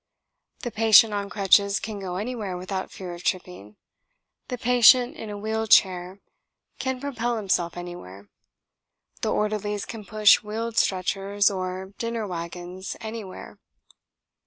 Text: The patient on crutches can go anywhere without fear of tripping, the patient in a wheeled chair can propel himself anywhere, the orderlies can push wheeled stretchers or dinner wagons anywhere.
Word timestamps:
The 0.61 0.71
patient 0.71 1.13
on 1.13 1.29
crutches 1.29 1.79
can 1.79 1.99
go 1.99 2.15
anywhere 2.15 2.57
without 2.57 2.89
fear 2.89 3.13
of 3.13 3.23
tripping, 3.23 3.75
the 4.47 4.57
patient 4.57 5.15
in 5.15 5.29
a 5.29 5.37
wheeled 5.37 5.69
chair 5.69 6.19
can 6.79 6.99
propel 6.99 7.37
himself 7.37 7.77
anywhere, 7.77 8.27
the 9.21 9.31
orderlies 9.31 9.85
can 9.85 10.03
push 10.03 10.41
wheeled 10.41 10.75
stretchers 10.79 11.51
or 11.51 11.93
dinner 11.99 12.25
wagons 12.25 12.97
anywhere. 12.99 13.59